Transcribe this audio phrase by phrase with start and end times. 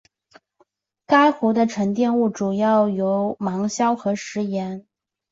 [1.05, 4.87] 该湖的沉积物主要为芒硝和石盐。